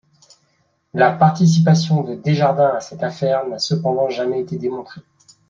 La 0.95 1.11
participation 1.11 2.01
de 2.03 2.15
Desjardins 2.15 2.73
à 2.75 2.79
cette 2.79 3.03
affaire 3.03 3.47
n'a 3.47 3.59
cependant 3.59 4.09
jamais 4.09 4.41
été 4.41 4.57
démontrée. 4.57 5.01